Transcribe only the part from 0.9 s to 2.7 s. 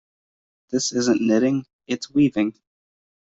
isn't knitting, its weaving.